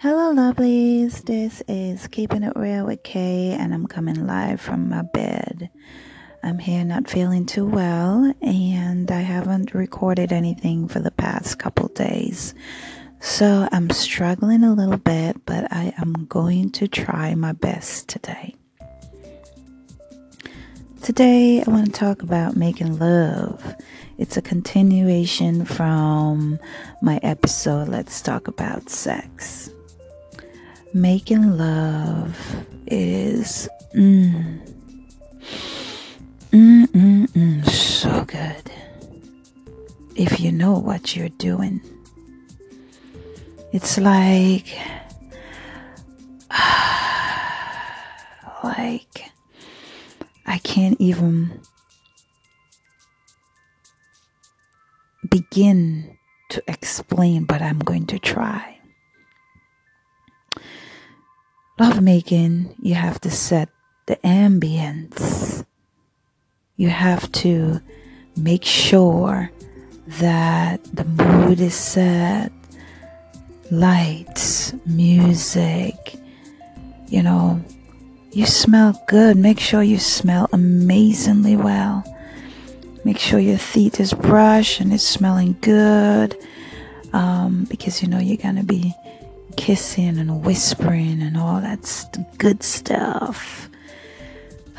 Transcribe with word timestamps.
Hello, 0.00 0.32
lovelies. 0.32 1.24
This 1.24 1.60
is 1.66 2.06
Keeping 2.06 2.44
It 2.44 2.52
Real 2.54 2.86
with 2.86 3.02
Kay, 3.02 3.56
and 3.58 3.74
I'm 3.74 3.88
coming 3.88 4.28
live 4.28 4.60
from 4.60 4.88
my 4.88 5.02
bed. 5.02 5.70
I'm 6.40 6.60
here 6.60 6.84
not 6.84 7.10
feeling 7.10 7.46
too 7.46 7.66
well, 7.66 8.32
and 8.40 9.10
I 9.10 9.22
haven't 9.22 9.74
recorded 9.74 10.32
anything 10.32 10.86
for 10.86 11.00
the 11.00 11.10
past 11.10 11.58
couple 11.58 11.88
days. 11.88 12.54
So 13.18 13.68
I'm 13.72 13.90
struggling 13.90 14.62
a 14.62 14.72
little 14.72 14.98
bit, 14.98 15.44
but 15.44 15.72
I 15.72 15.92
am 15.98 16.26
going 16.26 16.70
to 16.74 16.86
try 16.86 17.34
my 17.34 17.50
best 17.50 18.06
today. 18.08 18.54
Today, 21.02 21.60
I 21.66 21.68
want 21.68 21.86
to 21.86 21.92
talk 21.92 22.22
about 22.22 22.54
making 22.54 23.00
love. 23.00 23.74
It's 24.16 24.36
a 24.36 24.42
continuation 24.42 25.64
from 25.64 26.60
my 27.02 27.18
episode, 27.24 27.88
Let's 27.88 28.22
Talk 28.22 28.46
About 28.46 28.90
Sex. 28.90 29.72
Making 30.94 31.58
love 31.58 32.36
is 32.86 33.68
mm, 33.94 34.58
mm, 36.50 36.86
mm, 36.86 37.26
mm, 37.26 37.70
so 37.70 38.24
good 38.24 38.70
if 40.16 40.40
you 40.40 40.50
know 40.50 40.78
what 40.78 41.14
you're 41.14 41.28
doing. 41.28 41.82
It's 43.72 43.98
like, 43.98 44.76
like, 48.64 49.30
I 50.46 50.56
can't 50.58 50.98
even 50.98 51.60
begin 55.30 56.16
to 56.48 56.62
explain, 56.66 57.44
but 57.44 57.60
I'm 57.60 57.78
going 57.78 58.06
to 58.06 58.18
try. 58.18 58.77
Lovemaking, 61.78 62.74
you 62.82 62.94
have 62.94 63.20
to 63.20 63.30
set 63.30 63.68
the 64.06 64.16
ambience. 64.16 65.64
You 66.76 66.88
have 66.88 67.30
to 67.32 67.80
make 68.36 68.64
sure 68.64 69.50
that 70.20 70.82
the 70.92 71.04
mood 71.04 71.60
is 71.60 71.74
set, 71.74 72.50
lights, 73.70 74.72
music, 74.86 76.16
you 77.06 77.22
know, 77.22 77.62
you 78.32 78.44
smell 78.44 79.00
good. 79.06 79.36
Make 79.36 79.60
sure 79.60 79.82
you 79.82 79.98
smell 79.98 80.48
amazingly 80.52 81.56
well. 81.56 82.04
Make 83.04 83.18
sure 83.18 83.38
your 83.38 83.58
teeth 83.58 84.00
is 84.00 84.12
brushed 84.12 84.80
and 84.80 84.92
it's 84.92 85.04
smelling 85.04 85.56
good. 85.60 86.36
Um, 87.12 87.66
because 87.70 88.02
you 88.02 88.08
know 88.08 88.18
you're 88.18 88.36
gonna 88.36 88.64
be 88.64 88.94
kissing 89.58 90.18
and 90.18 90.44
whispering 90.44 91.20
and 91.20 91.36
all 91.36 91.60
that 91.60 91.84
st- 91.84 92.38
good 92.38 92.62
stuff. 92.62 93.68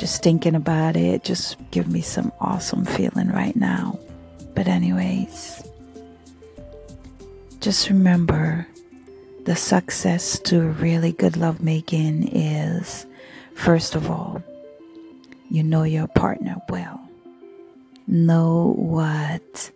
just 0.00 0.22
thinking 0.22 0.54
about 0.54 0.96
it 0.96 1.22
just 1.22 1.58
give 1.70 1.86
me 1.86 2.00
some 2.00 2.32
awesome 2.40 2.86
feeling 2.86 3.28
right 3.28 3.54
now. 3.54 3.98
But 4.54 4.66
anyways, 4.66 5.62
just 7.60 7.90
remember 7.90 8.66
the 9.44 9.54
success 9.54 10.38
to 10.40 10.62
really 10.62 11.12
good 11.12 11.36
lovemaking 11.36 12.34
is 12.34 13.04
first 13.54 13.94
of 13.94 14.10
all, 14.10 14.42
you 15.50 15.62
know 15.62 15.82
your 15.82 16.08
partner 16.08 16.56
well. 16.70 16.98
Know 18.06 18.72
what 18.78 19.70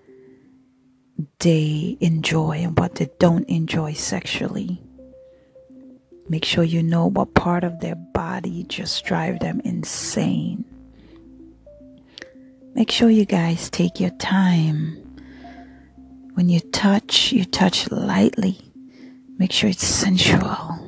they 1.39 1.97
enjoy 2.01 2.59
and 2.59 2.79
what 2.79 2.97
they 2.97 3.09
don't 3.19 3.49
enjoy 3.49 3.93
sexually. 3.93 4.81
Make 6.29 6.45
sure 6.45 6.65
you 6.65 6.83
know 6.83 7.07
what 7.07 7.35
part 7.35 7.65
of 7.65 7.81
their 7.81 7.97
body 7.97 8.65
just 8.65 9.05
drive 9.05 9.41
them 9.41 9.61
insane. 9.65 10.65
Make 12.75 12.91
sure 12.91 13.11
you 13.11 13.25
guys 13.25 13.71
take 13.71 14.01
your 14.01 14.11
time. 14.11 15.01
When 16.35 16.49
you 16.49 16.61
touch, 16.61 17.31
you 17.31 17.45
touch 17.45 17.91
lightly. 17.91 18.59
Make 19.39 19.53
sure 19.53 19.71
it's 19.71 19.87
sensual. 19.87 20.81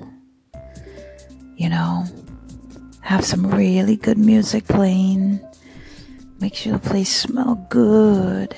You 1.56 1.69
know, 1.69 2.04
have 3.03 3.25
some 3.25 3.47
really 3.47 3.97
good 3.97 4.19
music 4.19 4.65
playing. 4.66 5.41
Make 6.41 6.54
sure 6.54 6.72
the 6.72 6.78
place 6.78 7.15
smell 7.15 7.54
good. 7.70 8.56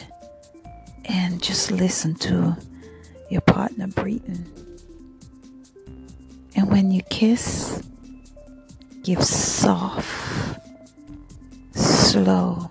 And 1.38 1.44
just 1.44 1.70
listen 1.70 2.16
to 2.16 2.56
your 3.30 3.42
partner 3.42 3.86
breathing. 3.86 4.44
And 6.56 6.68
when 6.68 6.90
you 6.90 7.00
kiss, 7.02 7.80
give 9.04 9.22
soft, 9.22 10.58
slow 11.76 12.68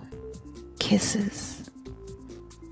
kisses. 0.78 1.70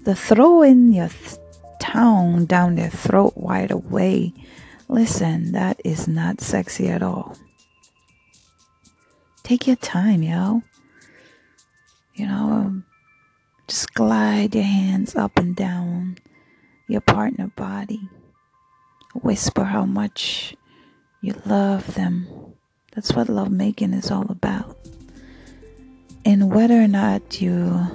The 0.05 0.15
throwing 0.15 0.93
your 0.93 1.09
th- 1.09 1.41
tongue 1.81 2.45
down 2.45 2.75
their 2.75 2.91
throat 2.91 3.33
wide 3.35 3.71
away. 3.71 4.35
Listen, 4.89 5.53
that 5.53 5.81
is 5.83 6.07
not 6.07 6.43
sexy 6.43 6.89
at 6.89 7.03
all. 7.03 7.39
Take 9.45 9.67
your 9.67 9.77
time, 9.77 10.23
yo. 10.23 10.63
You 12.17 12.27
know, 12.27 12.76
just 13.77 13.93
glide 13.93 14.55
your 14.55 14.65
hands 14.65 15.15
up 15.15 15.39
and 15.39 15.55
down 15.55 16.17
your 16.89 17.03
partner 17.03 17.49
body. 17.57 18.09
Whisper 19.23 19.65
how 19.65 19.85
much 19.85 20.57
you 21.21 21.35
love 21.45 21.93
them. 21.93 22.27
That's 22.95 23.13
what 23.13 23.29
love 23.29 23.51
making 23.51 23.93
is 23.93 24.11
all 24.11 24.31
about. 24.31 24.79
And 26.25 26.55
whether 26.55 26.81
or 26.81 26.89
not 26.89 27.43
you're 27.43 27.87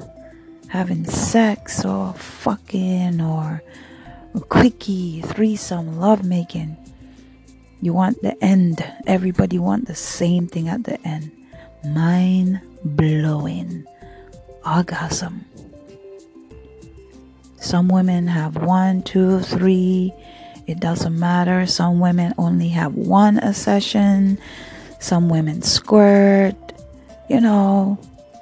having 0.68 1.04
sex 1.06 1.84
or 1.84 2.14
fucking 2.14 3.20
or 3.20 3.64
quickie, 4.50 5.22
threesome, 5.22 6.00
love 6.00 6.24
making, 6.24 6.78
you 7.82 7.92
want 7.92 8.22
the 8.22 8.38
end. 8.44 8.86
Everybody 9.08 9.58
want 9.58 9.88
the 9.88 9.96
same 9.96 10.46
thing 10.46 10.70
at 10.70 10.84
the 10.84 11.02
end. 11.08 11.32
Mind 11.84 12.62
blowing 12.86 13.88
orgasm. 14.64 15.46
Some 17.72 17.88
women 17.88 18.28
have 18.28 18.58
one, 18.58 19.02
two, 19.02 19.40
three. 19.40 20.14
It 20.68 20.82
doesn't 20.82 21.18
matter. 21.18 21.66
Some 21.66 22.02
women 22.02 22.34
only 22.38 22.68
have 22.68 22.96
one 22.96 23.38
a 23.38 23.54
session. 23.54 24.40
Some 25.00 25.30
women 25.30 25.62
squirt. 25.62 26.54
You 27.30 27.40
know, 27.40 27.98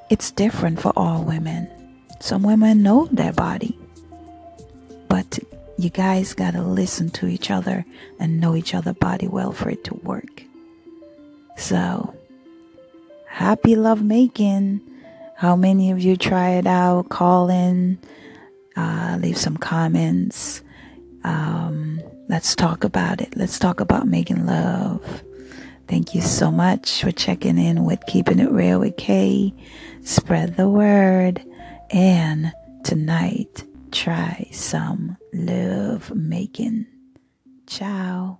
it's 0.10 0.32
different 0.32 0.82
for 0.82 0.92
all 0.96 1.24
women. 1.24 1.70
Some 2.20 2.42
women 2.42 2.82
know 2.82 3.08
their 3.12 3.32
body. 3.32 3.78
But 5.10 5.38
you 5.78 5.92
guys 5.92 6.34
gotta 6.34 6.64
listen 6.64 7.12
to 7.12 7.28
each 7.28 7.52
other 7.52 7.86
and 8.20 8.42
know 8.42 8.56
each 8.56 8.74
other 8.74 8.94
body 8.94 9.28
well 9.28 9.52
for 9.52 9.70
it 9.70 9.84
to 9.84 9.94
work. 9.98 10.42
So, 11.56 12.16
happy 13.28 13.76
love 13.76 14.02
making. 14.02 14.82
How 15.36 15.56
many 15.56 15.92
of 15.92 16.00
you 16.00 16.18
try 16.18 16.54
it 16.54 16.66
out? 16.66 17.10
Call 17.10 17.52
in 17.52 18.00
uh, 18.75 19.18
leave 19.22 19.38
some 19.38 19.57
comments. 19.57 20.62
Um, 21.24 22.02
let's 22.28 22.56
talk 22.56 22.84
about 22.84 23.22
it. 23.22 23.35
Let's 23.35 23.59
talk 23.59 23.80
about 23.80 24.07
making 24.07 24.46
love. 24.46 25.24
Thank 25.88 26.13
you 26.13 26.22
so 26.22 26.52
much 26.52 27.02
for 27.02 27.12
checking 27.12 27.57
in 27.57 27.84
with 27.84 28.06
Keeping 28.07 28.40
It 28.40 28.52
Real 28.52 28.80
with 28.80 28.97
Kay. 28.97 29.53
Spread 30.03 30.56
the 30.56 30.69
word. 30.69 31.44
And 31.90 32.53
tonight, 32.84 33.63
try 33.91 34.47
some 34.52 35.18
love 35.34 36.13
making. 36.13 36.86
Ciao. 37.65 38.39